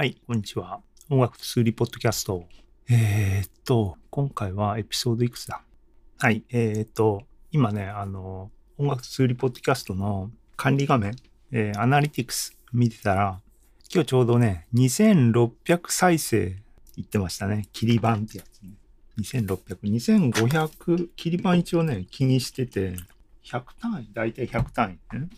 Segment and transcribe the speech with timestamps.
[0.00, 0.80] はい、こんにちは。
[1.10, 2.46] 音楽と数理ポッドキャスト。
[2.88, 5.60] えー、っと、今回はエピソードいくつだ？
[6.18, 11.16] はい、えー、っと、今ね、あの、音楽と数理ポッドキャストの管理画面、
[11.50, 13.40] えーアナリティクス見てたら、
[13.92, 16.54] 今日ちょうどね、2600再生
[16.96, 17.66] いってましたね。
[17.72, 18.74] 切り板ってやつね。
[19.18, 22.94] 2600、2500、切り板一応ね、気にしてて、
[23.44, 25.28] 100単位、だいたい100単位ね。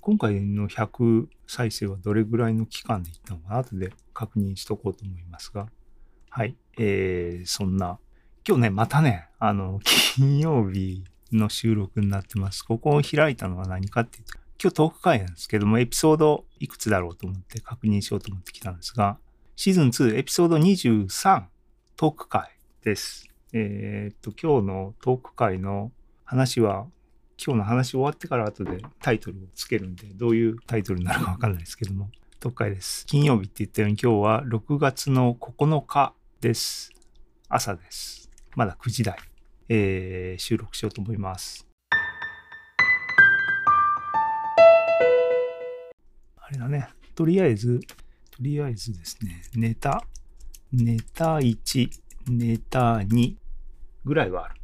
[0.00, 3.58] 今回の100再生はどれぐらいの期間でいったのかな？
[3.58, 5.68] 後で確認しとこうと思いますが。
[6.30, 6.56] はい。
[6.78, 7.98] えー、そんな。
[8.46, 9.80] 今日ね、またね、あの、
[10.14, 12.62] 金曜日の収録になってます。
[12.62, 19.18] ここを開いたのは何かっていうと、今日トーク会なんですけども、エピソードいくつだろうと思って確認しようと思ってきたんですが、
[19.56, 21.44] シーズン2エピソード23
[21.96, 22.50] トーク会
[22.82, 23.28] です。
[23.52, 25.92] えーっと、今日のトーク会の
[26.24, 26.86] 話は
[27.42, 32.10] 今日の話終わってから後でタイトルをつけるんで、どういうタイトルになるかわかんないですけども、
[32.44, 33.06] 特会です。
[33.06, 36.92] 金曜日って言ったように今日は6月の9日です。
[37.48, 38.30] 朝です。
[38.54, 39.16] まだ9時台、
[39.70, 41.66] えー収録しようと思います。
[46.36, 46.86] あれだね。
[47.14, 47.80] とりあえず、
[48.30, 50.04] とりあえずですね、ネタ、
[50.70, 51.88] ネタ1、
[52.28, 53.36] ネタ2
[54.04, 54.60] ぐらいはある。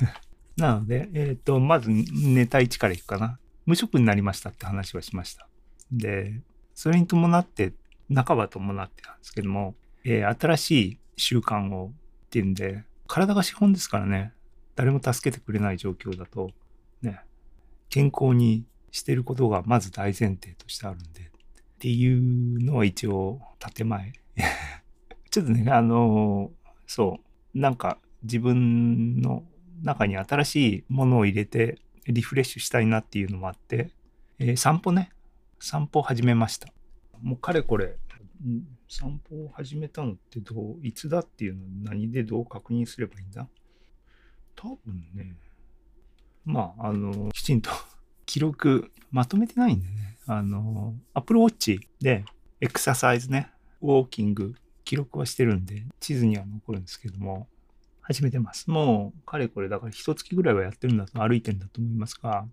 [0.56, 3.38] なので、えっ、と、まずネタ1からいくかな。
[3.66, 5.46] 無職になりましたって話はしました。
[5.92, 6.40] で、
[6.78, 7.72] それに伴って、
[8.14, 11.90] 半ば伴ってなんですけども、えー新しい習慣を
[12.26, 14.32] っていうんで、体が資本ですからね、
[14.76, 16.52] 誰も助けてくれない状況だと、
[17.02, 17.18] ね、
[17.88, 21.24] 健康にしてることがまず大前提としてあるんで、っ
[21.80, 24.12] ていうのは一応建前。
[25.30, 26.52] ちょっとね、あの
[26.86, 27.18] そ
[27.56, 29.42] う、なんか自分の
[29.82, 33.90] 中に新しいものを入れてリフレッシュしたいなっていうのもあって、
[34.38, 35.10] えー散歩ね、
[35.60, 36.68] 散歩を始めました。
[37.20, 37.96] もうかれこれ、
[38.88, 43.48] 散歩を始めたのってどう、いつだっていうの何でどう確認すればいいんだ？
[44.54, 45.36] 多分ね、
[46.44, 47.70] まあ、あの、きちんと
[48.26, 52.24] 記録まとめてないんでね、あの、Apple Watch で
[52.60, 54.54] エクササイズね、ウォーキング
[54.84, 57.48] 記録はしてるんで、地図には残るんですけども、
[58.00, 58.70] 始めてます。
[58.70, 62.46] もう、かれこれ、だから一月ぐらいはやってるんだと、歩いてるんだと思いますが、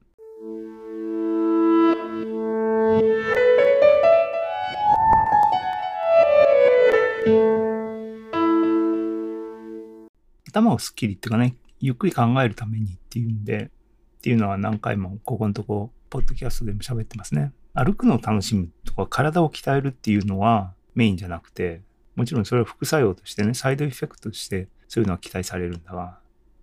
[10.55, 13.71] 頭をすっきりっていうかね、ゆっくり考えるためにっていうんで、
[14.17, 17.51] っていうのは何回もここのとこ、ポッドキャストでも喋ってますね。
[17.73, 21.81] 歩くのを楽しむとか、体を鍛えるっていうのはメインじゃなくて、
[22.15, 26.19] もちろんそれは副作用としてね、サイドエフェクトとしてそういうのは期待されるんだが、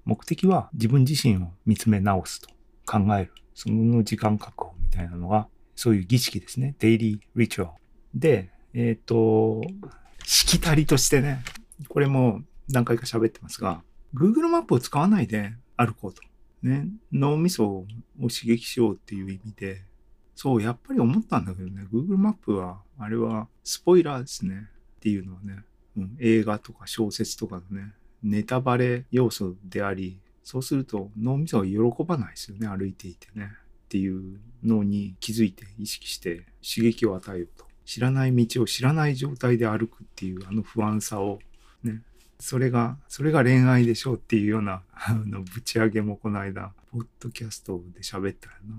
[0.07, 2.49] 目的は自分自身を見つめ直すと
[2.87, 3.33] 考える。
[3.55, 6.75] その時間確保みたいなのが、そういう儀式ですね。
[6.79, 7.73] デイリーリチュアル。
[8.15, 9.61] で、えっ、と、
[10.25, 11.45] しきたりとしてね、
[11.89, 12.41] これも
[12.73, 13.83] 何回か喋ってますが、
[14.15, 16.23] Google マップを使わないで歩こうと。
[16.63, 17.87] ね、脳みそを
[18.21, 19.85] 刺激しようっていう意味で、
[20.35, 24.69] そう、やっぱり思ったんだけどね、Google マップは、あれはスポイラーですね。
[24.97, 25.65] っていうのはね、
[25.97, 33.51] うん、映画とか小説とかのね、ネタバレ要素であり、そうすると脳みそが喜ばないですよね、歩いていてね。
[33.87, 37.67] っていうのに気づいて意識して刺激を与えようと。
[37.85, 41.41] 知らない道を知らない状態で歩くっていうあの不安さを
[41.83, 42.03] ね、
[42.43, 48.75] それが、それが恋愛でしょうっていうような、あの、ぶち上げもこの間、ポッドキャストで喋ったよな。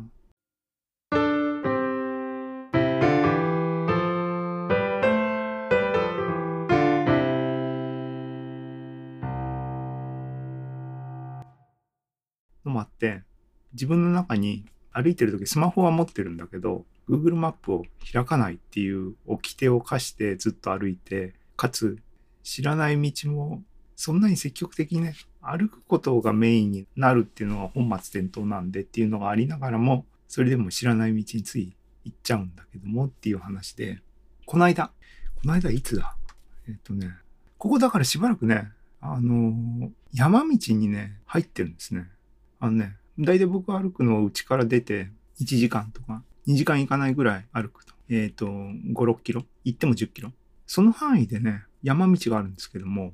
[12.66, 13.24] のもあって、
[13.72, 21.98] 自分の中に歩いてる時スマホは持ってるんだけど、Google マップを開かないっていう掟を課してずっと歩いて、かつ
[22.44, 23.64] 知らない道も
[23.96, 31.74] そんなに積極的にね、歩くことがメインになるっていうのが本末転倒なんでっていうのがありながらも、それでも知らない道につい
[32.04, 34.00] 行っちゃうんだけどもっていう話で、
[34.46, 34.92] この間、
[35.36, 36.16] この間いつだ？
[36.68, 37.12] えっとね、
[37.58, 38.70] ここだからしばらくね、
[39.00, 42.10] あの山道にね、入ってるんですね。
[42.60, 47.94] あのね、大体僕歩くのは家から出て1時間とか2時間行かないぐらい歩くと。
[48.10, 49.44] えっ、と、5、6キロ？
[49.64, 50.32] 行っても10キロ？
[50.66, 53.14] その範囲でね、山道があるんですけども、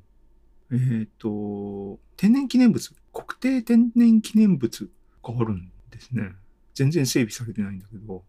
[0.71, 4.89] えっ、と、天然記念物、国定天然記念物
[5.23, 6.31] があるんですね。
[6.75, 8.23] 全然整備されてないんだけど、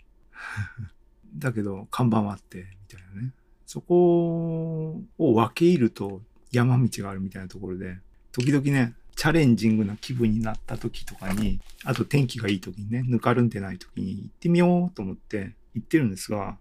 [1.37, 3.33] だけど看板はあって、みたいなね。
[3.67, 7.99] そこを分け入ると山道があるみたいなところで、
[8.33, 16.59] 時々ね、チャレンジングな気分になった時とかに、あと天気がいい時にね、ぬかるんでない時に行ってみようと思って行ってるんですが、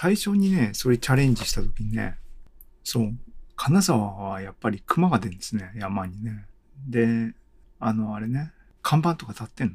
[0.00, 2.18] 最初にね、それチャレンジした時にね、
[2.84, 3.12] そう、
[3.56, 6.46] 金沢はやっぱり熊が出るんですね、山にね。
[6.88, 7.34] で、
[7.80, 9.74] あの、あれね、看板とか立ってんの。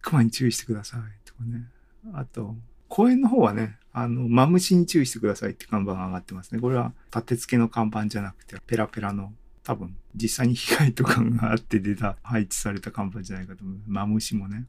[0.00, 1.66] 熊に注意してくださいとかね。
[2.14, 2.56] あと、
[2.88, 6.62] 公園の方はね、あの、マムシに注意してくださいって看板が上がってますね。
[6.62, 13.78] これは立て付けの看板じゃなくて、ペラペラの、多分、実際に被害とかがあって出た、配置された看板じゃないかと思う。
[13.86, 14.64] マムシもね。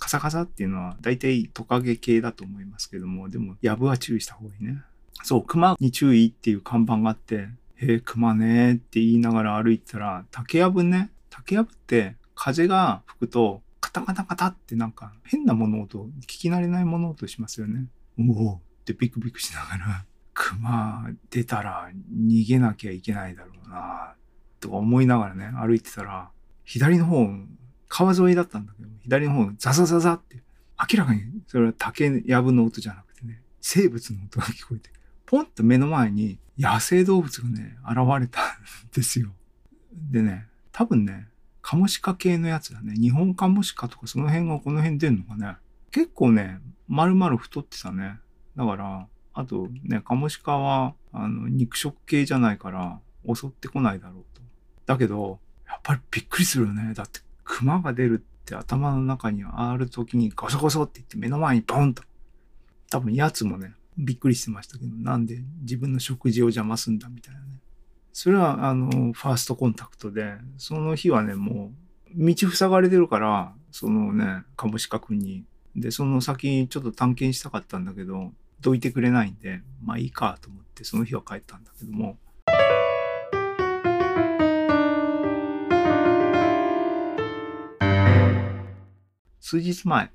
[0.00, 4.82] カサカサっていうのは大体トカゲ系だと思いますけども、でも、ヤブは注意した方がいいね。
[5.22, 17.86] そう、熊に注意っていう看板があって、へえ、熊ねって言いながら歩いてたら、竹やぶね、竹やぶって風が吹くと、カタカタカタってなんか変な物音、聞き慣れない物音しますよね。
[18.18, 24.14] おおってビクビクしながら、熊出たら逃げなきゃいけないだろうな
[24.60, 26.30] とか思いながらね、歩いてたら、
[26.64, 27.26] 左の方、
[27.90, 30.42] 川沿いだったんだけど、左の方、ザザザザって、
[30.78, 34.90] 明らかにそれは竹やぶの音じゃなくてね、生物の音が聞こえて、
[35.26, 38.46] ポンと目の前に野生動物がね、現れたん
[38.94, 39.30] ですよ。
[39.92, 41.28] でね、多分ね、
[41.62, 42.94] カモシカ系のやつだね。
[42.94, 45.56] 日本カモシカとかその辺がこの辺出んのかね。
[45.90, 48.20] 結構ね、丸々太ってたね。
[48.56, 54.42] だから、あとね、カモシカは、あの、肉食系じゃないから、襲ってこないだろうと。
[54.86, 56.94] だけど、やっぱりびっくりするよね。
[56.94, 62.04] だって、熊が出るって頭の中にある時にゴソゴソって言って目の前にポンと。
[62.88, 67.46] 多分、やつもね、びっくりしてましたけど、なんで自分の食事を邪魔すんだみたいなね。
[68.12, 71.72] それは、あの、ファーストコンタクトで、その日はね、も
[72.16, 75.44] う、道塞がれてるから、そのね、カモシカ君に。
[75.74, 82.16] で、その先、ちょっと探検したかったんだけど、どいてくれないんで、まあいいかと思って、その日は帰ったんだけども。
[89.50, 90.12] 数日前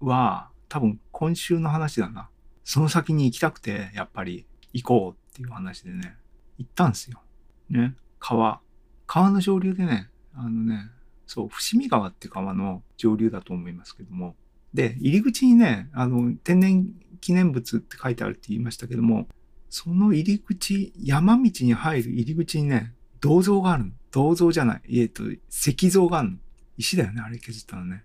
[0.00, 2.28] は、多分今週の話だな。
[2.64, 6.16] その先に行きたくて、やっぱり行こうっていう話でね、
[6.58, 7.22] 行ったんですよ。
[7.70, 8.60] ね、川。
[9.06, 10.90] 川の上流でね、あのね、
[11.24, 14.34] そう、伏見川って川の上流だと思いますけども。
[14.72, 19.28] で、入り口にね、あの、天然記念物って書いてあるって言いましたけども、
[19.70, 23.92] その入り口、山道に入る入り口にね、銅像があるの。
[24.10, 24.82] 銅像じゃない。
[24.98, 26.38] えっと、石像があるの。
[26.76, 28.02] 石だよね、あれ削ったのね。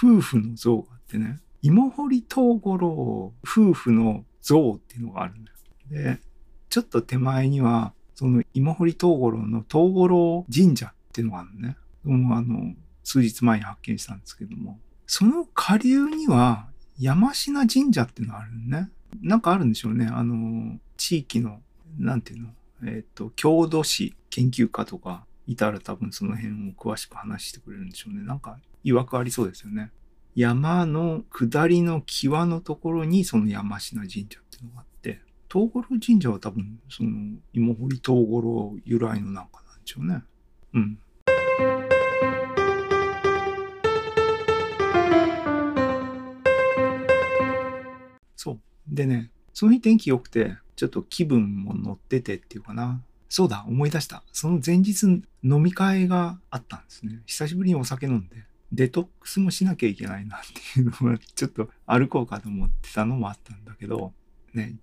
[0.00, 5.58] 夫婦の像があってね、芋掘東五郎夫婦の像っていうのがあるんだよ。
[5.90, 6.20] で、
[6.70, 11.76] ちょっと手前には、その芋掘東五郎の東五郎神社っていうのがあるのね。
[12.04, 16.68] もうあの、数日前に発見したんですけども、その下流には
[16.98, 18.90] 山科神社っていうのがあるのね。
[19.22, 20.06] なんかあるんでしょうね。
[20.06, 21.60] あの、地域の、
[21.98, 22.50] なんていうの、
[22.84, 28.22] えっ、ー、と、郷土史研究家とかいたら多分その辺を詳しく話してくれるんでしょうね。
[28.22, 29.90] なんか、曰くありそうですよね。
[30.34, 40.22] 山の下りの際のところにその山科神社っていうのがあって、東五郎神社は多分その芋掘り東五郎由来のなんかなんでしょうね。
[40.74, 40.98] うん。
[48.36, 48.60] そう。
[48.86, 53.02] でね、その日天気良くて、ちょっと気分も乗っててっていうかな。
[53.28, 54.22] そうだ、思い出した。
[54.32, 57.20] その前日飲み会があったんですね。
[57.26, 58.36] 久しぶりにお酒飲んで。
[58.72, 60.40] デトックスもしなきゃいけないなっ
[60.74, 64.12] ていうのは、ちょっと歩こうかと思ってたのもあったんだけど、
[64.52, 64.76] ね、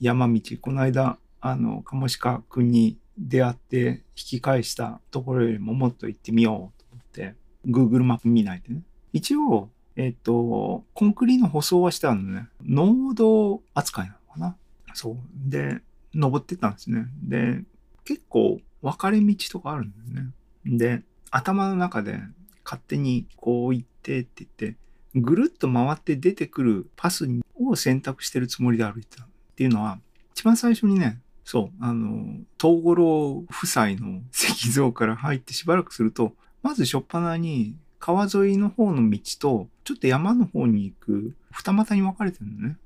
[0.00, 7.34] 山道、この間、あの、カモシカ君に出会って引き返したところよりももっと行ってみようと思って、
[7.66, 8.82] Google マップ見ないでね。
[9.12, 12.48] 一応、えっ、と、コンクリの舗装はしてあるのね。
[12.62, 14.56] 農道扱いなのかな。
[14.94, 15.16] そう。
[15.34, 15.80] で、
[16.14, 17.06] 登ってたんですね。
[17.22, 17.62] で、
[18.10, 20.32] 結構分かれ道とかあるんだよね。
[20.64, 22.18] で、頭の中で
[22.64, 24.76] 勝手にこう言ってって言って、
[25.14, 27.28] ぐるっと回って出てくるパス
[27.60, 30.00] を選択してるつもりで歩いてたっていうのは、
[30.32, 36.32] 一番最初にね、そう、あの、東五郎夫妻の石像から入ってしばらくすると、
[36.64, 42.76] まず初っ端に川沿いの方の道と、ちょっと山の方に行く二股に分かれてるのね。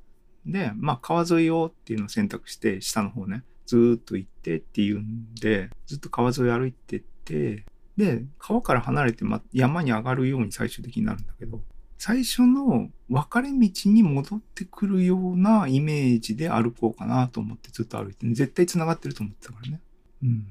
[0.45, 7.65] で、まあ川沿いをっていうのを選択して、下の方ね、ずっと行ってっていうんで、ずっと川沿い歩いてって、
[7.97, 11.63] で、川から離れて、ま、山に上がるように最終的になるんだけど、
[11.99, 19.81] 最初の分かれ道に戻ってくるようなイメージで歩こうかなと思ってずっと歩いて、絶対繋がってると思ってたからね。
[20.23, 20.47] うん。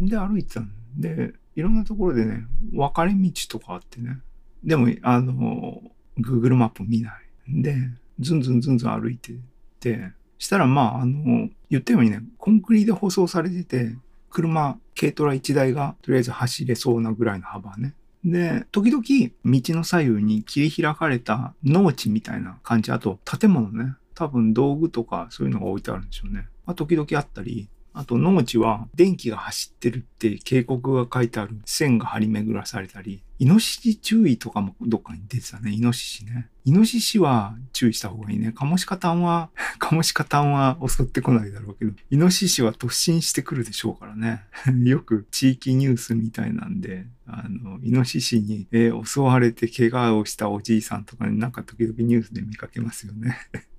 [0.00, 4.18] で、歩いてたんで、いろんなところでね、分かれ道とかあってね。
[4.64, 5.80] でも、あの、
[6.18, 7.29] Google マップ見ない。
[7.52, 7.76] で、
[8.20, 9.34] ずんずんずんずん歩いて
[9.80, 13.96] て、したらまあ、あの、言ったようにね、コンクリで舗装されてて、
[14.30, 17.94] 車、軽トラ1台がとりあえず走れそうなぐらいの幅ね。
[18.24, 22.92] で、時々道の左右に切り開かれた農地みたいな感じ。
[22.92, 23.94] あと建物ね。
[24.14, 26.46] 多分道具とかそういうのが置いてあるんでしょうね。
[26.66, 36.50] まあ、時々あったり、あと農地は電気が走ってるって警告が書いてある線が張り巡らされたり、イノシシ注意とかもどっかに出てたね、イノシシね。
[36.66, 38.52] イノシシは注意した方がいいね。
[38.52, 39.48] カモシカタンは、
[39.80, 44.42] カモシカタンは襲ってこないだろうけど、イノシシは突進してくるでしょうからね。
[44.84, 53.38] よく地域ニュースみたいなんで、あの、イノシシに、えー、襲われて怪我をしたおじいさんとかになんか時々ニュースで見かけますよね。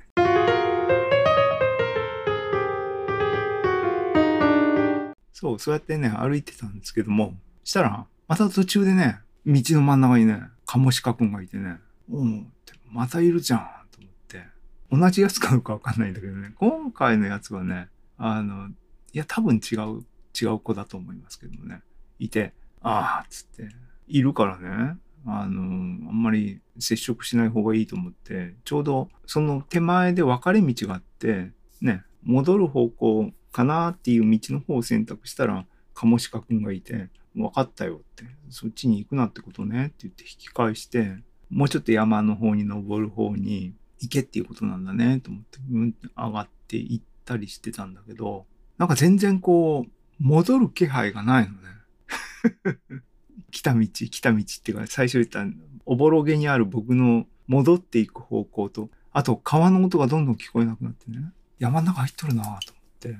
[5.42, 7.34] そう、そうやってね、歩いてたんですけども、
[7.64, 11.78] したら、また途中でね、道の真ん中にね、カモシカくんがいてね、
[12.12, 12.46] おう、
[12.92, 14.46] またいるじゃん、と思って。
[14.92, 17.88] 同じやつかどうかわかんないんだけどね、今回のやつはね、
[18.20, 18.74] あの、い
[19.14, 20.06] や、多分違う、
[20.40, 21.82] 違う子だと思いますけどもね、
[22.20, 23.68] いて、ああ、つって、
[24.08, 24.96] いるからね、
[25.26, 25.64] あの、
[26.08, 31.50] あんまり接触しない方がいいと思って、ちょうどその手前で分かれ道があって、
[31.82, 41.18] ね、戻る方向かなっていう道の方を選択したら、カモシカくんがいて、分かったよって、そっちに行くなってことねって言って引き返して、
[41.50, 48.46] もうちょっと山の方に登る方に行けっていうことなんだねと思って、うんって上がって行ったりしてたんだけど、
[48.78, 51.60] なんか全然こう、戻る気配がないのね。
[53.52, 55.46] 来た道、来た道っていうか、最初言った、
[55.86, 62.60] おぼろげにある僕の戻っていく方向と、あと川の音がどんどん聞こえなくなってね、山の中入っとるなと思っ
[63.00, 63.18] て、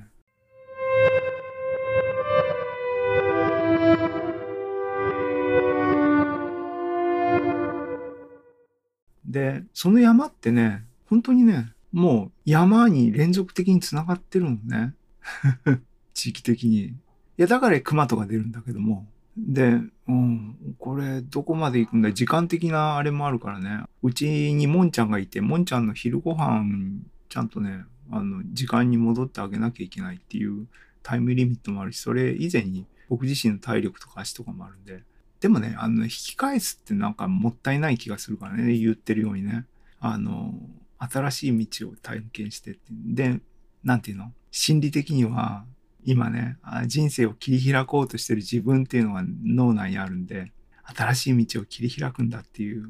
[9.32, 14.94] で、その山ってね、本当にね、もう山に連続的に繋がってるのね。
[16.14, 16.84] 地域的に。
[16.84, 16.94] い
[17.36, 19.08] や、だから熊とか出るんだけども。
[19.36, 23.84] で、うん、これどこまで行くんだ時間的なあれもあるからね。
[24.02, 30.66] うちにもんちゃんがいて、もんちゃんの昼ご飯、ちゃんとね、あの、時間に戻ってあげなきゃいけないっていう
[31.02, 35.02] タイムリミットもあるし、それ以前に僕自身の体力とか足とかもあるんで、
[35.42, 39.66] でもね、あの、引き返すってなんかもったいない気がするからね、言ってるようにね。
[39.98, 40.54] あの、
[40.98, 42.80] 新しい道を体験してて。
[42.90, 43.40] で、
[43.82, 44.32] なんていうの？
[44.52, 45.64] 心理的には、
[46.04, 50.52] 今ね、人生を切り開こうとしてる自分っていうのが脳内にあるんで、
[50.84, 52.88] 新しい道を切り開くんだっていう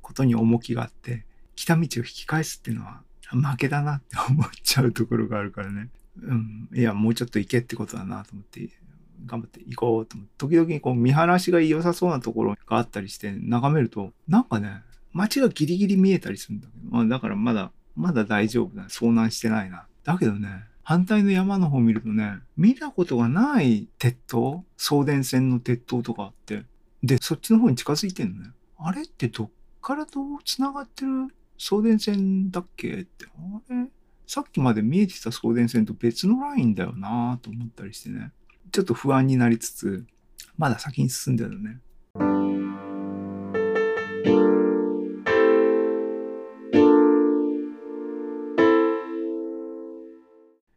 [0.00, 1.26] ことに重きがあって、
[1.56, 5.90] 来た道を引き返すっていうのは負けだなって思っちゃうところがあるからね。
[6.22, 6.68] うん。
[6.72, 8.68] いや、もうちょっと行けってことだなと思って、
[9.26, 14.82] 頑張って行こうと思って、時々こう見晴らしが良さそうなところがあったりして眺めると、なんかね、
[15.12, 18.84] 街がギリギリ見えたりするんだけど、まあ、だからまだ、まだ大丈夫だ。
[18.84, 19.86] 遭難してないな。
[20.04, 20.48] だけどね、
[20.82, 26.64] 反対の山の方見るとね、見たことがない鉄塔送電線の鉄塔とかあって、
[27.02, 28.50] で、そっちの方に近づいてんのね。
[28.78, 29.50] あれってどっ
[29.82, 33.88] からどう繋がってる送電線だっけって、あれ？
[34.26, 38.30] さっきまで見えてた送電線と別のラインだよなと思ったりしてね。
[38.70, 40.06] ちょっと不安になりつつ、
[40.56, 41.80] まだ先に進んでるのね。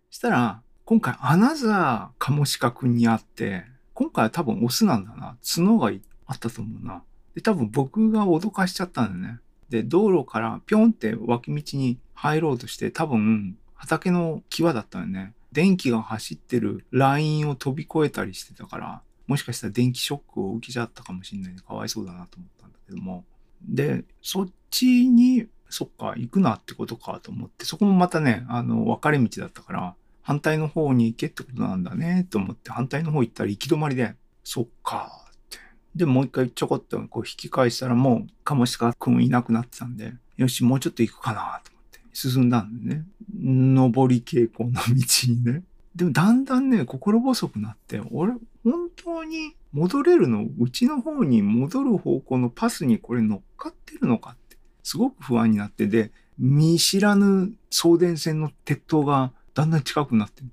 [0.09, 5.37] したら、今回アナザーカモシカくんに会って、今回は多分オスなんだな。
[5.43, 5.91] 角が
[6.27, 7.03] あったと思うな。
[7.33, 9.39] で、多分僕が脅かしちゃったんだよね。
[9.69, 15.33] で、道路からぴょんって脇道に入ろうとして、多分畑の際だったよね。
[15.51, 23.25] 電気が走ってるラインを飛び越えたりしてたから、もしかしたら電気ショックを受けちゃったかもしれないかわいそうだなと思ったんだけども。
[23.63, 35.59] で、そっちに、そっか、行くなってことかと思って、そこもまたね、あの、分かれ道だったから、反対の方に行けってことなんだね、と思って、反対の方行ったら行き止まりで、そっか、って。
[35.95, 41.80] で、もう一回ちょこっとこう引き返したらもう、カモシカくんいなくなってたんで、よし、もうちょっと行くかな、と思って
[42.13, 43.05] 進んだんでね。
[43.33, 44.81] 上り傾向の道
[45.27, 45.63] にね。
[45.95, 50.45] でもだんだんね、心細くなって、俺、本当に戻れるの？
[50.59, 60.43] うちの方に戻る方向のパスにこれ乗っかってるのかって、すごく不安になって、で、見知らぬ送電線の鉄塔がだんだん近くなって。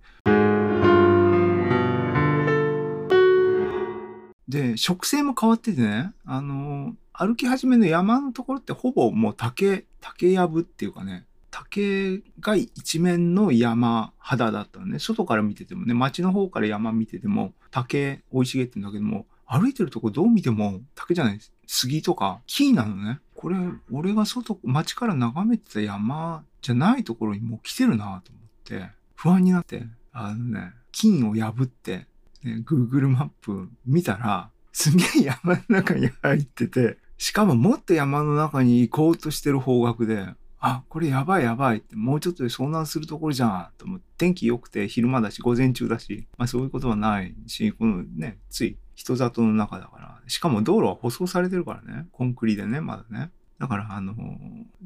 [4.49, 11.27] で、植生も変わっててね、あの歩き始めの山のところってほぼもう竹、竹やぶっていうかね、
[11.65, 15.00] 竹が一面の山肌だったのね。
[15.00, 21.41] 外から見ててもね、街の方から山見てても、竹生い茂ってんだけども、歩いてるとこどう見ても竹じゃない。
[21.67, 23.19] 杉とか木なのね。
[23.35, 23.57] これ、
[23.91, 28.23] 俺が外、街から眺めてた山じゃないところにもう来てるなと思っ
[28.65, 32.07] て、不安になって、あのね、金を破って、
[32.45, 40.29] ね、Google マップ見たら、すげえ山の中に入ってて、しかももっと山の中に行こうとしてる方角で、
[40.61, 41.79] あ、これやばいやばい。
[41.79, 43.69] って、もうちょっとで遭難するところじゃん。
[43.79, 53.31] と思って、天気良くて昼間だし、午前中だし、まあそういうことはないし、このね、つい人里の中だから、しかも道路は舗装されてるからね、コンクリでね、まだね。
[53.61, 54.17] だから、あの、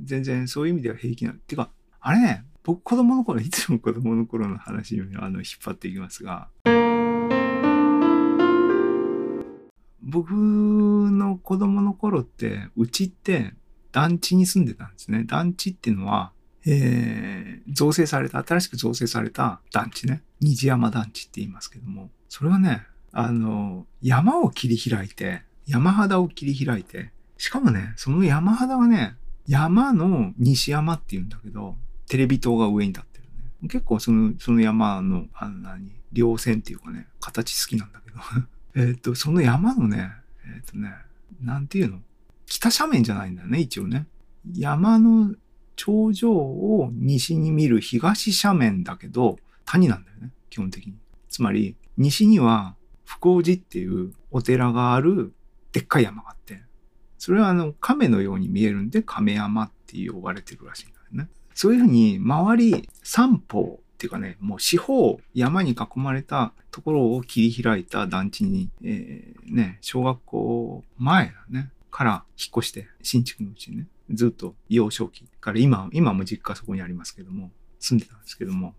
[0.02, 1.33] 全然そういう意味では平気な。
[1.33, 6.49] てか、あれね、僕子供の頃、いつも子供の頃の話にあの引っ張っていきますが、
[10.02, 13.55] 僕の子供の頃って、うちって
[13.92, 15.25] 団地に住んでたんですね。
[15.25, 16.32] 団地っていうのは、
[16.66, 20.22] えー、造成された、新しく造成された団地ね。
[20.40, 31.76] 虹山団地って言いますけども、それはね、あの、山を切り開いて、山肌を切り開いて、しかもね、その山肌はね、山の西山って言うんだけど、
[32.08, 33.25] テレビ塔が上に立ってる
[33.62, 33.68] ね。
[33.68, 38.18] 結構その、その山の、あの何、稜線っていうかね、形好きなんだけど。
[38.88, 40.11] えっと、その山のね、
[40.46, 40.92] えっ、ー、とね、
[41.40, 42.00] なんていうの？
[42.52, 44.06] 北斜面じゃないんだよね、一応ね。
[44.54, 45.35] 山の
[45.75, 50.94] 頂上を西に見る東斜面だけど、谷なんだよね、基本的に。
[51.30, 55.32] つまり、西には福王寺っていうお寺がある
[55.73, 56.62] でっかい山があって、
[57.16, 61.30] それはあの亀のように見えるんで亀山って呼ばれてるらしいんだよね。
[61.54, 78.75] そういうふうに周り三方っていうかね、もう四方山に囲まれたところを切り開いた団地に、えー、ね、小学校前だね、から引っ越して、新築のうちにね、ずっと幼少期から今、今も実家そこにありますけども、住んでたんですけども、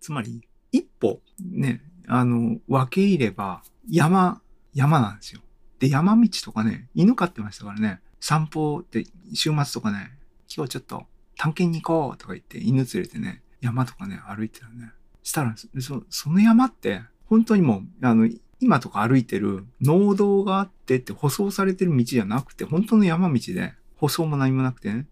[0.00, 4.42] つまり、一歩、ね、あの、分け入れば、山、
[4.74, 5.40] 山なんですよ。
[5.78, 10.10] で、山道とかね、犬飼ってましたからね、散歩って週末とかね、
[10.54, 11.06] 今日ちょっと
[11.36, 14.92] 探検に行こうとか言って犬連れてね、山とかね、歩いてたね。
[15.22, 18.28] したら、そその山って、本当にもう、あの、
[18.62, 25.08] 今とか歩いてる農道があってって舗装されてる道じゃなくて、本当の山道で、舗装も何もなくてね、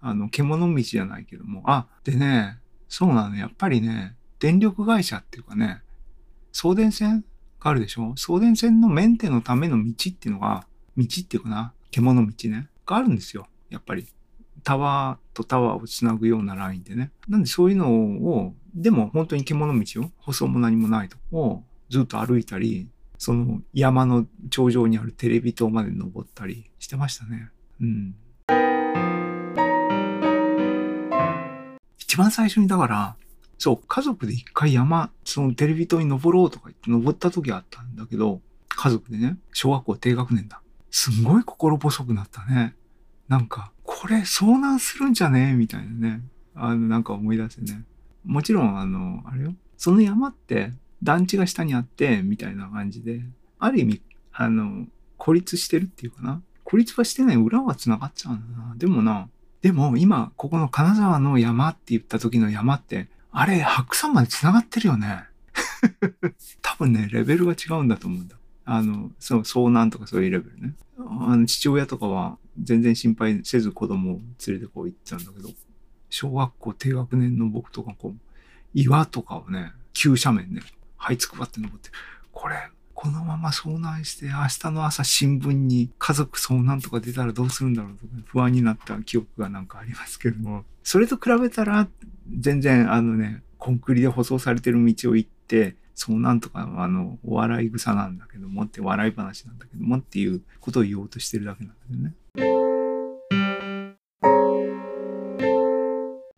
[0.00, 2.58] あの、獣道じゃないけども、あ、でね、
[2.88, 5.80] そうなの、やっぱりね、電力会社っていうかね、
[6.50, 7.24] 送電線
[7.60, 13.46] があるでしょ送電線のメンテのための道っていうのが、道っていうかな、獣道ね、があるんですよ。
[13.70, 14.08] やっぱり。
[14.64, 17.12] タワーとタワーをつなぐようなラインでね。
[17.28, 27.50] なんでそういうのを、でも本当に獣道を、舗装も何もないとこをずっと歩いたり、その山の頂上にあるテレビ塔まで登ったりしてましたね。
[27.80, 28.14] うん。
[31.98, 33.16] 一番最初にだから、
[33.58, 40.62] そう、家族で一回山、そのテレビ塔に登ろうとか言って登った時あったんだけど、家族でね、小学校低学年だ。
[40.90, 42.76] すんごい心細くなったね。
[43.26, 45.54] なんか、これ遭難するんじゃね？
[45.54, 46.22] みたいなね。
[46.54, 47.84] あの、なんか思い出してね。
[48.24, 49.54] もちろん、あの、あれよ。
[49.76, 50.72] その山って
[51.02, 53.22] 団地が下にあって、みたいな感じで、
[53.58, 56.42] ある意味、あの、孤立してるっていうかな。
[56.64, 58.74] 孤立はしてない裏は繋がっちゃうんだな。
[58.76, 59.28] でもな、
[59.62, 65.24] でも今、ここの金沢の山って言った時の山って、あれ、白山まで繋がってるよね。
[66.62, 68.36] 多分ね、レベルが違うんだと思うんだ。
[68.64, 70.74] あの、そう、遭難とかそういうレベルね。
[70.98, 75.50] あの、父親とかは全然心配せず子供を連れてこう行ってたんだけど、
[76.10, 78.20] 小学校低学年の僕とかこう、
[78.74, 80.62] 岩とかをね、急斜面ね、
[81.00, 81.90] 這いつくばって登って、
[82.32, 82.56] これ、
[82.94, 91.86] このまま遭難して明日の朝新聞に家族遭難とか出たらどうするんだろうとか不安になった記憶がなんかありますけども、それと比べたら
[92.40, 102.14] 全然あのね、コンクリで舗装されてる道を行って、そうなんとかあの、お笑い草なんだけどもって笑い話なんだけどもっていうことを言おうとしてるだけなんだよね。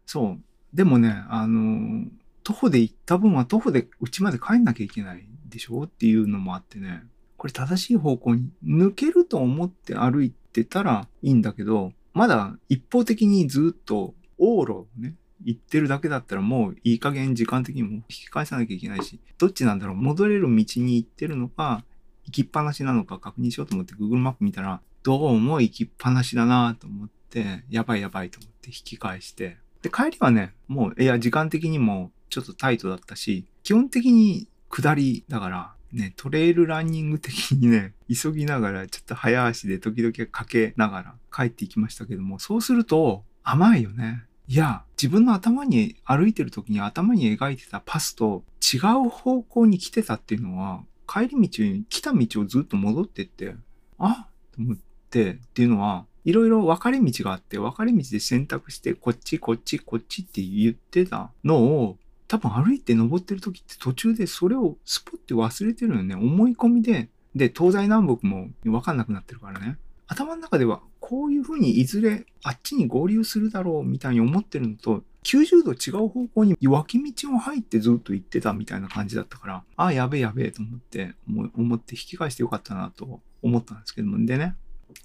[0.05, 0.39] そう。
[0.75, 2.05] でもね、あの、
[2.51, 7.05] 徒歩で行った分は徒歩で家まで帰んなきゃいけないでしょっていうのもあってね、
[7.37, 21.85] これ正しい方向に抜けると思って歩いてたらいいんだけど、まだ一方的にずっと往路をね、行ってるだけだったらもういい加減時間的にも引き返さなきゃいけないし、どっちなんだろう戻れる道に行ってるのか、
[22.25, 44.25] 行きっぱなしなのか確認しようと思って Google マップ見たら、どうも行きっぱなしだなと思って、やばいやばいと思って引き返して、で、帰りはね、もう、いや、時間的にもちょっとタイトだったし、基本的に下りだから、ね、トレイルランニング的にね、 急ぎながら、ちょっと早足で時々かけながら帰っていきましたけども、そうすると甘いよね。
[44.47, 53.55] いや、自分の頭に歩いてる時に頭に描いてたパスと違う方向に来てたっていうのは、帰り道に来た道をずっと戻ってって、
[53.99, 54.77] あと思っ
[55.11, 61.99] てっていうのは、いろいろ分かれ道があって、分かれ道で選択して、こっち、こっち、こっちって言ってたのを、
[62.31, 66.15] 多分歩いて登ってる時って途中でそれをスポッて忘れてるよね。
[66.15, 67.09] 思い込みで。
[67.35, 69.79] で、東西南北もわかんなくなってるからね。
[70.07, 81.15] 頭の中ではこういう風にいずれあっちに合流するだろうみたいに思ってるのと、90度違う方向に脇道を入ってずっと行ってたみたいな感じだったから、ああ、やべえやべえと思って、
[81.57, 84.55] 思って引き返してよかったなと思ったんですけども、でね、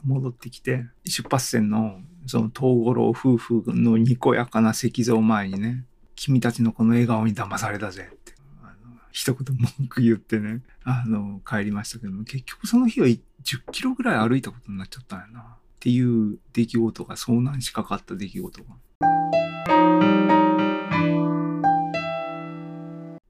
[0.04, 5.86] 戻ってきて、出発線のその東五郎夫婦のにこやかな石像前にね、
[6.16, 13.20] 君たちのこの笑顔に騙されたぜって、あの一言文句言ってね、あの、帰りましたけども、結局その日は10
[13.72, 15.42] キロぐらい歩いたことになっちゃったんやな。
[15.42, 15.44] っ
[15.80, 18.76] ていう出来事が、遭難しかかった出来事が。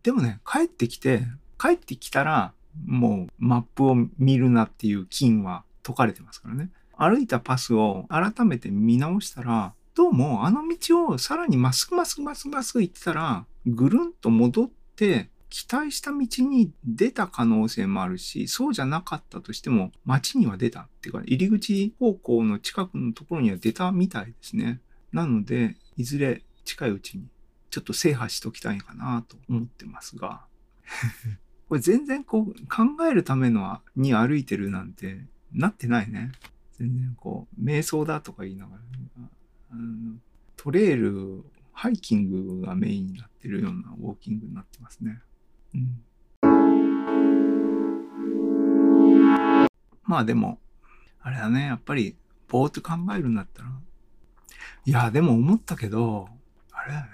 [0.03, 1.23] でもね、帰ってきて、
[1.59, 2.53] 帰ってきたら、
[2.85, 6.69] もうマップを見るなっていう金は解かれてますからね。
[6.97, 24.81] 歩いたパスを改めて見直したら、どうもあの道をさらにまっすぐまっすぐまっすぐまっすぐ行ってたら、ぐるんと戻って、期待した道に出た可能性もあるし、そうじゃなかったとしても、街には出たっていうか、入り口方向の近くのところには出たみたいですね。
[25.13, 27.27] なので、いずれ近いうちに
[27.69, 30.45] ちょっと制覇しときたいかなと思ってますが、
[31.69, 36.33] これ全然こう考えるためのに歩いてるなんてなってないね。
[36.77, 39.04] 全然こう、瞑想だとか言いながら、あの
[40.55, 45.19] トレイル、ハイキングがメインになってるようなウォーキングになってますね。
[45.73, 46.01] うん。
[50.03, 50.59] まあでも、
[51.21, 52.15] あれだね、やっぱり、
[52.47, 53.69] ぼーっと考えるんだったら、
[54.85, 56.29] いや、でも思ったけど、
[56.71, 57.09] あれだよね。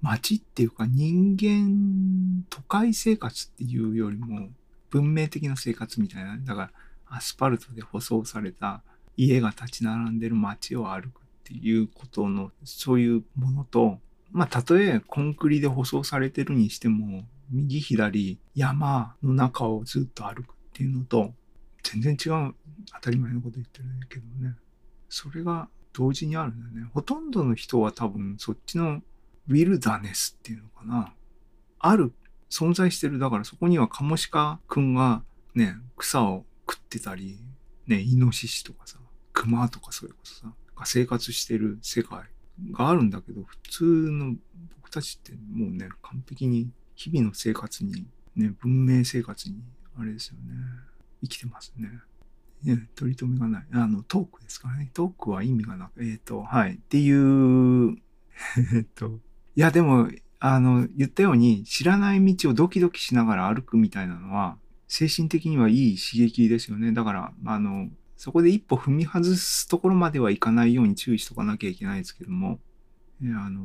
[0.00, 4.48] 街っていうか人間、都会生活っていうよりも、
[4.90, 6.38] 文明的な生活みたいな。
[6.38, 6.70] だから、
[7.06, 8.82] アスファルトで舗装された
[9.16, 13.98] 家が立ち並んでる街を歩くっていうことの、そういうものと、
[14.30, 21.32] まあ、たとえコンクリで舗装されてるにしても、右左山の中をずっと歩くっていうのと、
[21.82, 22.54] 全然違う
[22.94, 24.56] 当たり前のこと言ってるけどね。
[25.08, 26.90] それが同時にあるんだよね。
[26.92, 29.00] ほとんどの人は多分そっちの
[29.48, 31.14] ウィルダネスっていうのかな。
[31.78, 32.12] ある、
[32.50, 33.18] 存在してる。
[33.18, 35.22] だからそこにはカモシカくんが
[35.54, 37.38] ね、草を食ってたり、
[37.86, 38.98] ね、イノシシとかさ、
[39.32, 40.52] クマとかそれこそさ、
[40.86, 42.22] 生活してる世界
[42.72, 44.34] があるんだけど、普通の
[44.76, 49.56] 僕たちってもうね、完璧に日々の生活に、ね、文明生活に、
[49.98, 50.40] あれですよね、
[51.22, 51.88] 生きてますね。
[52.62, 53.66] ね、取り留めがない。
[53.72, 54.90] あの、トークですからね。
[54.92, 56.74] トークは意味がなく、えっ、ー、と、はい。
[56.74, 57.96] っていう、
[58.74, 59.20] えっと、
[59.54, 60.10] いや、でも、
[60.40, 66.92] あの、言ったように、知らない道をドキドキしながら歩くみたいなのは、精神的にはいい刺激ですよね。
[66.92, 72.58] だから、あの、そこで一歩踏み外すところまではいかないように注意しとかなきゃいけないですけども、
[73.22, 73.62] えあの、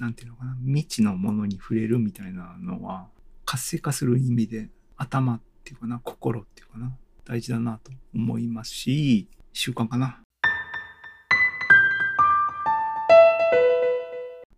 [0.00, 3.08] なんていうのかな、未知のものに触れるみたいなのは、
[3.44, 10.22] 活性化する意味で、頭っていうかな、心っていうかな、大事だなと思いますし、習慣かな。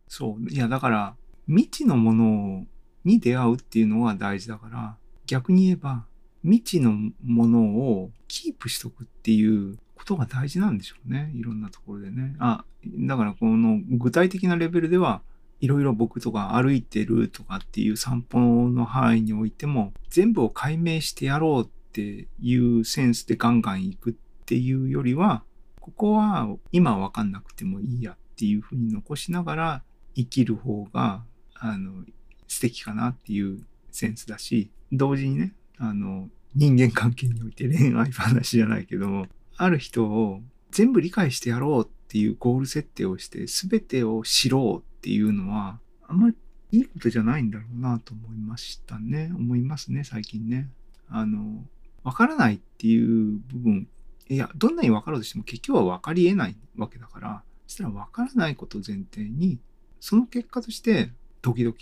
[0.07, 0.49] そう。
[0.49, 1.17] いや、だから、
[1.49, 2.67] 未知のもの
[3.05, 6.07] に出会うっていうのは大事だから、逆に言えば、
[6.43, 6.93] 未知の
[7.25, 11.33] ものをキープしとくっていうことが大事なんでしょうね。
[11.35, 12.37] いろんなところでね。
[12.39, 15.23] あ、だからこの具体的なレベルでは、
[15.61, 24.15] いろいろ僕とか歩いてるとかっていう散歩の範囲においても、全部を解明してやろうっていうセンスでガンガン行くっ
[24.47, 25.43] ていうよりは、
[25.81, 29.83] ここは今わかんなくてもいいやっていうふうに残しながら
[30.15, 31.25] 生きる方が、
[31.55, 32.05] あの、
[32.47, 46.37] 素敵かなっていうセンスだし、同時にね、あの、人間関係において恋愛話じゃないけども、ある人を全部理解してやろうっていうゴール設定をして、全てを知ろうっていうのは、あんまり
[46.73, 49.31] いいことじゃないんだろうなと思いましたね。
[49.35, 50.69] 思いますね、最近ね。
[51.09, 51.65] あの、
[52.03, 53.89] わからないっていう部分、
[54.29, 59.59] いや、どんなにわかろうとしても結局はわかり得ないわけだから、そしたらわからないことを前提に、
[60.01, 61.11] その結果として、
[61.41, 61.77] 時々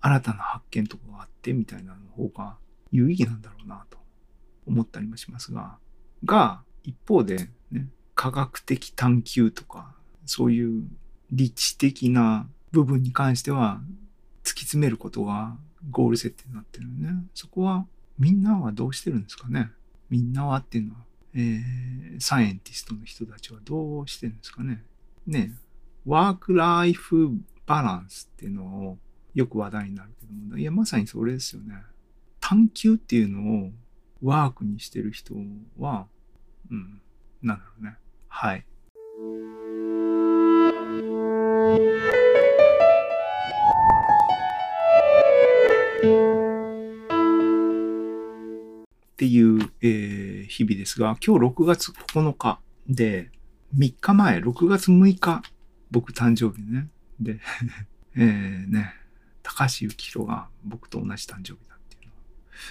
[0.00, 2.56] 新たな発見とかがあってみたいなの方が
[2.90, 3.98] 有意義なんだろうなと
[4.66, 5.78] 思ったりもしますが、
[6.24, 9.94] が、一方で、ね、科学的探求とか、
[10.26, 10.84] そういう
[11.30, 13.80] 理知的な部分に関しては、
[14.42, 15.56] 突き詰めることが
[15.90, 17.24] ゴール設定になってるよね。
[17.34, 17.86] そこは、
[18.18, 19.70] みんなはどうしてるんですかね？
[20.10, 21.00] みんなはっていうのは、
[21.34, 24.82] えー、サイエンティストの人たちはどうしてるんですかね？
[25.26, 25.54] ね、
[26.04, 27.30] ワークライフ
[27.66, 28.98] バランスっていうのを
[29.34, 31.76] よく話題になるけども、いや、まさにそれですよね。
[32.50, 33.70] 探求っていうのを
[34.24, 35.34] ワークにしてる人
[35.78, 36.08] は、
[36.68, 37.00] うん、
[37.42, 37.96] なんだろうね。
[38.26, 38.58] はい。
[38.58, 38.62] っ
[49.16, 52.58] ていう、えー、日々ですが、今日6月9日
[52.88, 53.30] で、
[53.78, 55.42] 3日前、6月6日、
[55.92, 56.88] 僕誕生日ね。
[57.20, 57.38] で、
[58.18, 58.92] えね、
[59.44, 61.69] 高橋幸宏が僕と同じ誕生日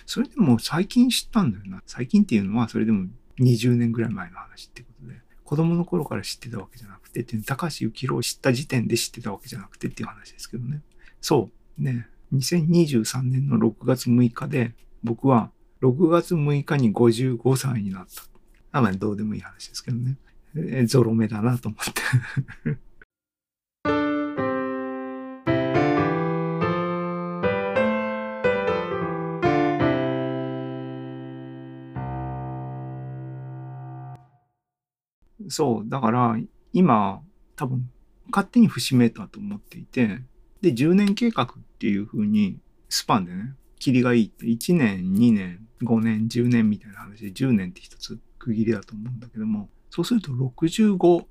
[0.06, 1.82] それでも最近知ったんだよな。
[1.86, 3.08] 最近っていうのは、それでも
[3.40, 10.82] 20年ぐらい前の話ってことで、子供の頃から知ってたわけじゃなくて、高橋幸宏を知った時点で知ってたわけじゃなくてっていう話ですけどね。
[11.22, 11.50] そ
[11.80, 11.84] う。
[11.84, 12.08] ね。
[12.34, 14.74] 2023年の6月6日で、
[15.04, 18.24] 僕は6月6日に55歳になった。
[18.72, 20.18] あまあ、どうでもいい話ですけどね。
[20.86, 21.86] ゾロ目だなと思っ
[22.66, 22.80] て。
[35.50, 36.38] そう、だから
[36.72, 37.22] 今
[37.56, 37.90] 多分
[38.32, 40.22] 勝手に節目だと思っていて、
[40.62, 41.48] で、10年計画っ
[41.80, 51.26] ていう風にスパンでね、切りがいいって1年、2年、5年、10年みたいな話で10年って一つ区切りだと思うんだけども、そうすると65、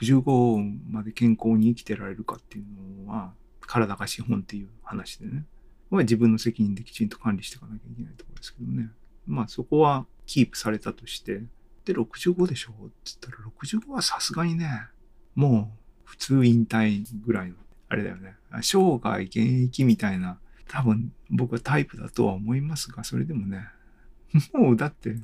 [0.00, 5.44] 65まで健康に生きてられるかっていうのは、体が資本っていう話でね。
[5.90, 8.90] これは自分の責任できちんと管理していかなきゃいけないところですけどね。
[9.26, 11.42] まあそこはキープされたとして、
[11.84, 12.72] で、65でしょ？
[12.72, 14.86] って言ったら、65はさすがにね、
[15.34, 17.56] もう普通引退ぐらいの、
[17.88, 18.36] あれだよね。
[18.62, 23.66] 生涯現役みたいな、多分僕はタイプだとは思いますが、それでもね、
[24.54, 25.16] もうだって、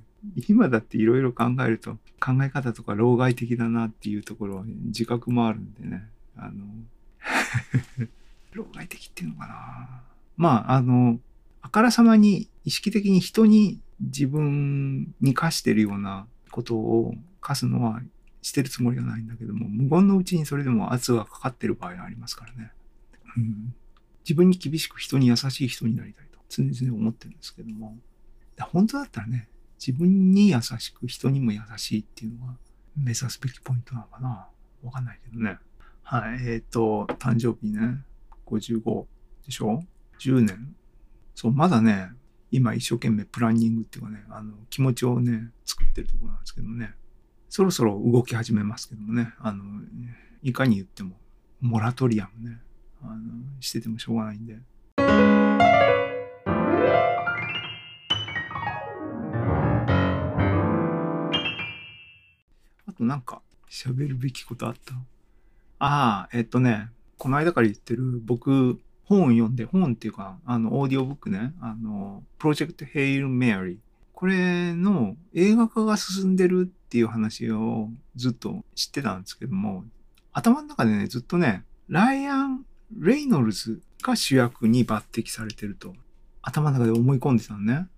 [0.48, 6.08] 今だっていろいろ考えると、考え方とか老害的だなっていうところは自覚もあるんでね。
[6.36, 6.64] あの、
[8.52, 10.02] 老害的っていうのかな。
[10.36, 11.20] まあ、あの、
[11.62, 16.26] あからさまに意識的に人に自分に課してるような
[16.58, 18.02] ことを課すのは
[18.42, 22.72] してるつもりはないんだけども、無言のうちにそれでも圧がかかってる場合がありますからね。
[23.36, 23.74] うん、
[24.24, 27.96] 自分に厳しく人に優しい人になりたいと常々思ってるんですけども、
[28.72, 32.54] 本当だったらね、自分に優しく人にも優しいっていうのが
[32.96, 34.48] 目指すべきポイントなのかな
[34.82, 35.58] わかんないけどね。
[36.02, 38.02] はい、えっ、と、誕生日ね、
[38.46, 39.04] 55
[39.46, 39.84] でしょ
[40.18, 40.74] ?10 年。
[41.36, 42.10] そう、まだね、
[42.50, 46.94] 今一生懸命プランニングっていうかね、あの、気持ちをね、作ってるところなんですけどね、
[47.50, 49.64] そろそろ動き始めますけどもね、あの、
[50.42, 51.16] いかに言っても、
[51.60, 52.58] モラトリアムね、
[53.02, 53.16] あの、
[53.60, 54.58] しててもしょうがないんで。
[62.86, 64.94] あとなんか、喋るべきことあった？
[65.78, 73.76] ああ、えっとね、この間から言ってる、僕、本を読んで、本っていうか、あの、オーディオブックね、あの、プロジェクトヘイル・メアリー。
[74.12, 79.84] これの映画化が進んでるっていう話をずっと知ってたんですけども、
[80.32, 82.66] 頭の中でね、ずっとね、ライアン・
[82.98, 85.94] レイノルズが主役に抜擢されてると、
[86.42, 87.88] 頭の中で思い込んでたのね。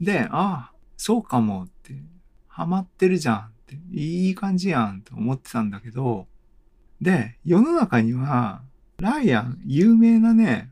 [0.00, 2.00] で、ああ、そうかもって、
[2.46, 6.28] ハマってるじゃんって、いい感じやんって思ってたんだけど、
[7.00, 8.62] で、世の中には、
[9.00, 10.70] ライアン、有名なね、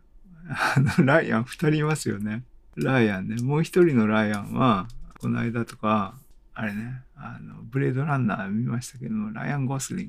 [0.49, 2.45] あの、ライアン二人いますよね。
[2.77, 3.37] ライアンね。
[3.43, 4.87] もう一人のライアンは、
[5.21, 6.15] この間とか、
[6.55, 10.07] あれね、あの、ブレードランナー見ましたけども、ライアン・ゴスリン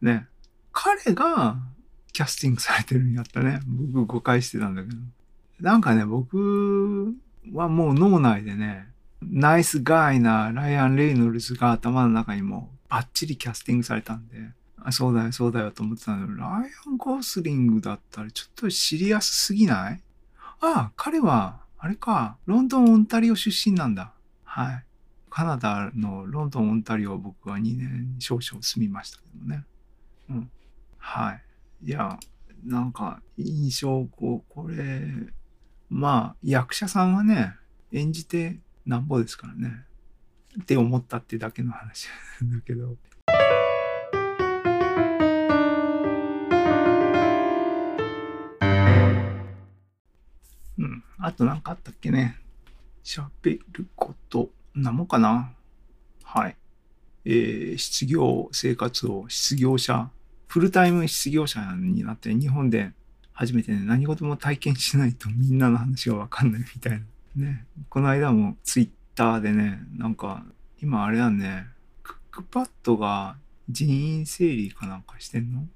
[0.00, 0.08] グ。
[0.10, 0.26] ね。
[0.72, 1.56] 彼が
[2.12, 3.60] キャスティングされてるんやったね。
[3.66, 4.96] 僕誤解してたんだけど。
[5.60, 7.14] なんかね、僕
[7.52, 8.88] はもう脳内でね、
[9.22, 14.36] ナイスガイなライアン・レイノルズが頭の中にもバッチリキャスティングされたんで、
[14.86, 20.02] あそうだよ、そうだよと思ってたんだけど、ライアン・ゴースリングだったらちょっとシリアスすぎない？
[20.60, 24.12] ああ、彼は、あれか、ロンドン、オンタリオ出身なんだ。
[24.44, 24.84] はい。
[25.30, 29.64] カナダのロンドン、オンタリオ僕は2年少々住みましたけどね。
[30.30, 30.50] うん。
[30.98, 31.42] はい。
[31.82, 32.18] いや、
[32.64, 35.02] なんか、印象、こう、これ、
[35.90, 37.54] まあ、役者さんはね、
[37.90, 39.84] 演じてなんぼですからね。
[40.62, 42.08] って思ったってだけの話
[42.42, 42.96] だけど。
[51.24, 52.38] あとなんかあったっけね。
[53.02, 55.52] 喋ること、なんもかな。
[56.22, 56.56] はい。
[57.24, 60.10] えー、失業生活を失業者、
[60.48, 62.92] フルタイム失業者になって日本で
[63.32, 67.00] 初めてね、何事も体験しないとみんなの話がわかんないみたい
[67.36, 67.46] な。
[67.46, 67.66] ね。
[67.88, 70.44] この間もツイッターでね、なんか、
[70.82, 71.66] 今あれだね、
[72.02, 73.36] クックパッドが
[73.70, 75.66] 人員整理かなんかしてんの？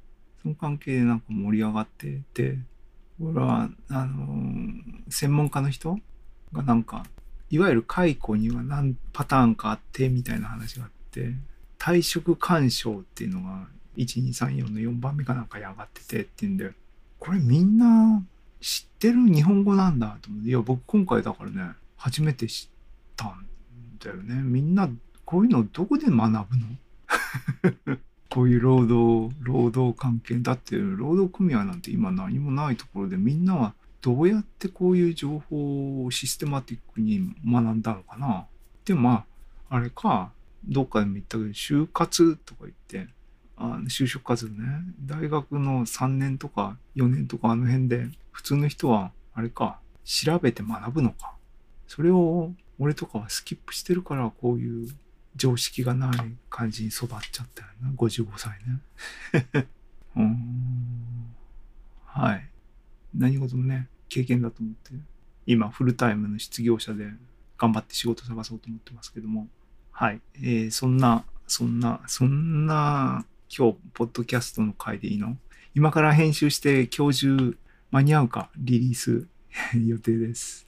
[0.43, 2.59] その関係でなんか盛り上がってて、
[3.21, 5.99] これは、あのー専門家の人
[6.53, 7.07] がなんか、
[7.51, 11.33] いわゆる解雇には何パターンかあってみたいな話があって、
[11.79, 16.73] 退職干渉っていうのが1234の4番目かなんかに上がっててっていうんで、
[17.19, 18.23] これみんな
[18.61, 22.69] 知ってる日本語なんだと思って、いや僕今回だからね、初めて知っ
[23.17, 23.47] たん
[23.99, 24.35] だよね。
[24.43, 24.91] みんな、
[25.25, 26.57] こういうのどこで学ぶ
[27.89, 27.99] の？
[28.39, 30.39] こういう労働、労働関係。
[30.39, 38.47] だって、労働組合なんて今何もないところで、みんなはどうやってこういう情報をシステマティックに学んだのかな。
[38.85, 39.25] でもま
[39.69, 40.31] あ、あれか、
[40.65, 43.09] どっかでも言ったけど、就活とか言って、
[43.57, 44.69] あ就職活動ね。
[45.05, 51.35] 大学の3年とか4年とかあの辺で、普通の人は、あれか、調べて学ぶのか。
[51.89, 54.89] それを、俺とかはスキップしてるから、こういう
[55.39, 57.91] 常識がない感じに育っちゃったよな。
[57.93, 59.67] 55歳ね。
[60.17, 61.35] うん。
[62.05, 62.47] はい。
[63.15, 64.93] 何事もね、経験だと思って、
[65.47, 67.11] 今、フルタイムの失業者で
[67.57, 69.49] 頑張って仕事探そうと思ってますけども、
[69.93, 70.21] はい。
[70.35, 73.25] えー、そんな、そんな、そんな、
[73.57, 75.39] 今日、ポッドキャストの回でいいの？
[75.75, 77.59] 今から編集して今日中
[77.91, 79.27] 間に合うかリリース
[79.75, 80.68] 予定です。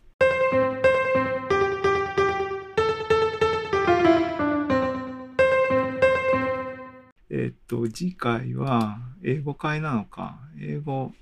[7.30, 11.12] えっと、次回は英語会なのか、英語、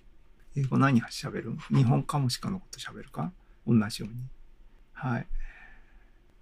[0.57, 1.57] 英語何喋る？
[1.71, 3.31] 日本かもしかのこと喋るか？
[3.67, 4.21] 同じように。
[4.95, 5.27] はい。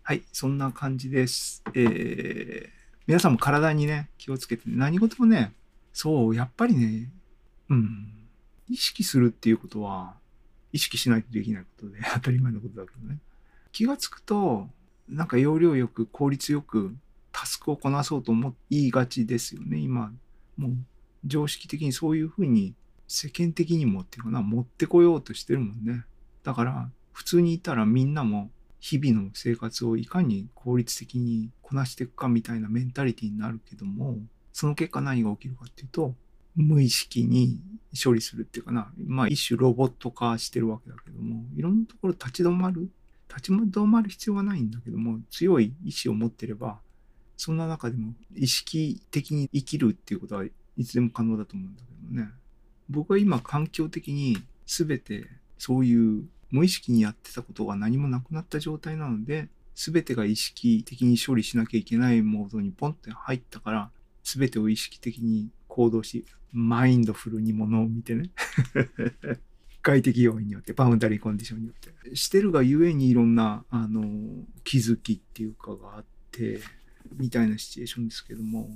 [0.05, 1.64] はい、そんな感じです。
[1.74, 2.68] えー、
[3.09, 5.52] 皆さんも体にね、気をつけて、何事もね、
[5.92, 7.11] そう、やっぱりね、
[7.68, 8.12] うん、
[8.68, 10.14] 意識するっていうことは、
[10.72, 13.18] 意識しないとできないことで、 当たり前のことだけどね。
[13.72, 14.70] 気がつくと、
[15.09, 16.94] なんか要領よく、効率よく、
[17.37, 20.11] タスクをこなそうと思いがちですよね、今。
[20.57, 20.72] もう、
[21.27, 22.75] 常識的にそういうふうに、
[23.09, 26.07] 世間的にもっていうかな、持ってこようとしてるもんね。
[26.44, 34.16] だから、普通にいたらみんなも、日々の生活をいかに効率的にこなしていくかみたいなメンタリティーになるけども、
[34.55, 36.14] その結果何が起きるかっていうと、
[36.55, 37.61] 無意識に
[38.03, 42.88] 処理するっていうかな、まあ一種ロボット化してるわけだけども、いろんなところ立ち止まる、
[43.29, 46.79] 立ち止まる必要はないんだけども、強い意志を持ってれば、
[47.37, 50.44] そんな中でも意識的に生きるっていうことは
[50.77, 52.31] いつでも可能だと思うんだけどね。
[52.88, 55.27] 僕は今環境的に全て
[55.59, 63.90] そういう無意識にやってたことが何もなくなった状態なので、全てが意識的に処理しなきゃいけないモードにポンって入ったから、
[64.25, 68.31] 全てを意識的に行動し、マインドフルにものを見てね。
[69.83, 72.16] 外的要因によって、バウンダリーコンディションによって。
[72.16, 74.03] してるがゆえにいろんな、あの、
[74.64, 76.61] 気づきっていうかがあって、
[77.14, 78.69] みたいなシチュエーションですけども。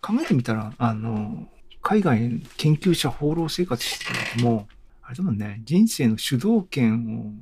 [0.00, 1.48] 考えてみたら、あの、
[1.80, 4.68] 海外研究者放浪生活してるけも、
[5.02, 7.32] あれだもんね、人生の主導権を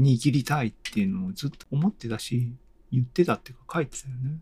[0.00, 2.52] 握りたいっていうのをずっと思ってたし、
[2.92, 4.38] 言ってたっていうか書いてたよね。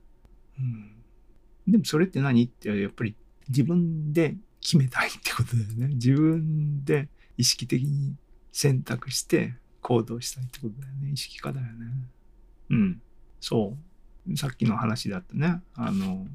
[0.58, 1.72] うん。
[1.72, 2.44] でもそれって何？
[2.44, 3.16] ってやっぱり
[3.48, 5.94] 自分で決めたいってことだよね。
[5.94, 8.16] 自分で意識的に
[8.52, 11.10] 選択して行動したいってことだよね。
[11.12, 11.72] 意識化だよね。
[12.70, 13.02] うん。
[13.38, 13.76] そ
[14.26, 14.36] う。
[14.38, 15.60] さっきの話だったね。
[15.74, 16.26] あの、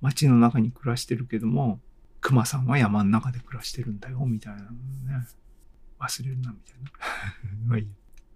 [0.00, 1.80] 街の中に暮らしてるけども、
[2.20, 5.24] 熊さんは山の中で暮らしてるんだよ、みたいなのね。
[6.00, 6.90] 忘れるな、みたいな。
[7.68, 7.88] まあいい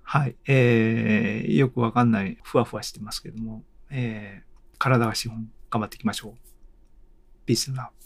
[0.04, 0.36] はい。
[0.46, 7.50] えー、よくわかんない、ふわふわしてますけども、えー、体が資本、頑張っていきましょう。
[7.50, 7.99] Peace and love.